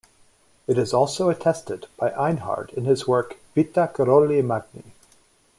[0.65, 4.81] It is also attested by Einhard in his work, Vita Karoli Magni.